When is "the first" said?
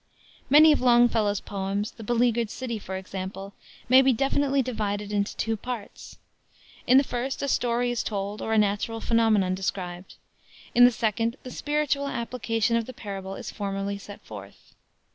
6.97-7.43